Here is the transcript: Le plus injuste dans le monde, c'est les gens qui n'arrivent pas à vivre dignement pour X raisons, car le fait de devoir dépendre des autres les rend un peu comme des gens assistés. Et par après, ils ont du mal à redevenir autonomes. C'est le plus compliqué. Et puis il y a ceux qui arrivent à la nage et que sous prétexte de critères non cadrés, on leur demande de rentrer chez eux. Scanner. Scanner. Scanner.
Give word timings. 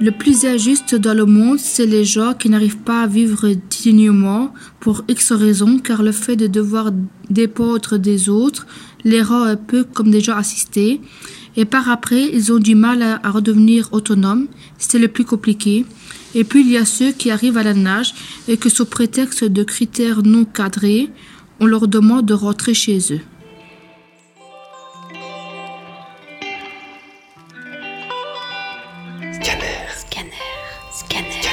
Le 0.00 0.10
plus 0.10 0.44
injuste 0.46 0.96
dans 0.96 1.14
le 1.14 1.26
monde, 1.26 1.60
c'est 1.60 1.86
les 1.86 2.04
gens 2.04 2.34
qui 2.34 2.48
n'arrivent 2.48 2.78
pas 2.78 3.02
à 3.02 3.06
vivre 3.06 3.50
dignement 3.70 4.52
pour 4.80 5.04
X 5.06 5.30
raisons, 5.30 5.78
car 5.78 6.02
le 6.02 6.10
fait 6.10 6.34
de 6.34 6.48
devoir 6.48 6.90
dépendre 7.30 7.98
des 7.98 8.28
autres 8.28 8.66
les 9.04 9.22
rend 9.22 9.42
un 9.42 9.54
peu 9.54 9.84
comme 9.84 10.10
des 10.10 10.20
gens 10.20 10.36
assistés. 10.36 11.00
Et 11.56 11.64
par 11.64 11.88
après, 11.88 12.30
ils 12.32 12.52
ont 12.52 12.58
du 12.58 12.74
mal 12.74 13.02
à 13.02 13.30
redevenir 13.30 13.90
autonomes. 13.92 14.48
C'est 14.76 14.98
le 14.98 15.06
plus 15.06 15.24
compliqué. 15.24 15.84
Et 16.34 16.44
puis 16.44 16.60
il 16.60 16.70
y 16.70 16.76
a 16.76 16.84
ceux 16.84 17.12
qui 17.12 17.30
arrivent 17.30 17.58
à 17.58 17.62
la 17.62 17.74
nage 17.74 18.14
et 18.48 18.56
que 18.56 18.68
sous 18.68 18.86
prétexte 18.86 19.44
de 19.44 19.62
critères 19.62 20.22
non 20.22 20.44
cadrés, 20.44 21.10
on 21.60 21.66
leur 21.66 21.88
demande 21.88 22.26
de 22.26 22.34
rentrer 22.34 22.74
chez 22.74 22.98
eux. 23.12 23.20
Scanner. 29.32 29.88
Scanner. 29.96 30.30
Scanner. 30.92 31.51